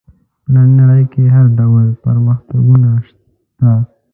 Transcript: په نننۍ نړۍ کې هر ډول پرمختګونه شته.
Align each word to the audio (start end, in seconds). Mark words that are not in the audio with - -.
په 0.43 0.47
نننۍ 0.53 0.71
نړۍ 0.79 1.03
کې 1.13 1.23
هر 1.35 1.45
ډول 1.59 1.85
پرمختګونه 2.05 2.89
شته. 3.07 3.71